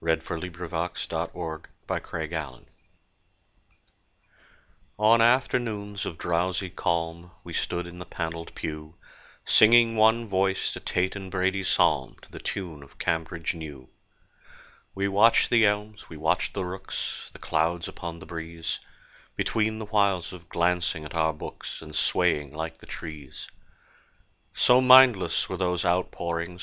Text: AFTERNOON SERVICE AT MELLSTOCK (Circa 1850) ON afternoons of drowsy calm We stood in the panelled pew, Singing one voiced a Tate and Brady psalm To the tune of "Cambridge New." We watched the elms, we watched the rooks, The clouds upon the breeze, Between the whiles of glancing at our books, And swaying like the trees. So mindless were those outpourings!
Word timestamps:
AFTERNOON 0.03 0.51
SERVICE 0.55 1.07
AT 1.11 1.35
MELLSTOCK 1.35 1.67
(Circa 1.87 2.13
1850) 2.17 2.71
ON 4.97 5.21
afternoons 5.21 6.07
of 6.07 6.17
drowsy 6.17 6.71
calm 6.71 7.29
We 7.43 7.53
stood 7.53 7.85
in 7.85 7.99
the 7.99 8.07
panelled 8.07 8.55
pew, 8.55 8.95
Singing 9.45 9.95
one 9.95 10.27
voiced 10.27 10.75
a 10.75 10.79
Tate 10.79 11.15
and 11.15 11.29
Brady 11.29 11.63
psalm 11.63 12.15
To 12.23 12.31
the 12.31 12.39
tune 12.39 12.81
of 12.81 12.97
"Cambridge 12.97 13.53
New." 13.53 13.89
We 14.95 15.07
watched 15.07 15.51
the 15.51 15.67
elms, 15.67 16.09
we 16.09 16.17
watched 16.17 16.55
the 16.55 16.65
rooks, 16.65 17.29
The 17.31 17.37
clouds 17.37 17.87
upon 17.87 18.17
the 18.17 18.25
breeze, 18.25 18.79
Between 19.35 19.77
the 19.77 19.85
whiles 19.85 20.33
of 20.33 20.49
glancing 20.49 21.05
at 21.05 21.13
our 21.13 21.31
books, 21.31 21.79
And 21.79 21.93
swaying 21.95 22.55
like 22.55 22.79
the 22.79 22.87
trees. 22.87 23.49
So 24.55 24.81
mindless 24.81 25.47
were 25.47 25.57
those 25.57 25.85
outpourings! 25.85 26.59